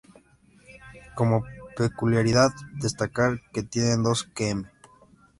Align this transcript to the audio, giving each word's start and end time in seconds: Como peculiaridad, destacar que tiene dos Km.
Como 1.13 1.43
peculiaridad, 1.77 2.49
destacar 2.73 3.39
que 3.53 3.61
tiene 3.61 3.97
dos 3.97 4.23
Km. 4.23 4.65